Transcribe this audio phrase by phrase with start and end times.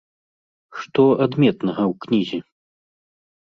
[0.79, 2.39] Што адметнага ў кнізе?